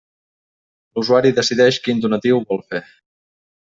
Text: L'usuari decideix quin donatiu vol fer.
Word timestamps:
L'usuari 0.95 1.33
decideix 1.41 1.79
quin 1.87 2.03
donatiu 2.07 2.43
vol 2.51 2.67
fer. 2.73 2.85